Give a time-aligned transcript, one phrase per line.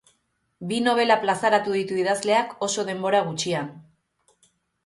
[0.71, 3.73] Bi nobela plazaratu ditu idazleak oso denbora gutxian.